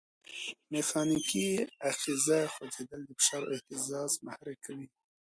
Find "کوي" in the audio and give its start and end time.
4.65-4.87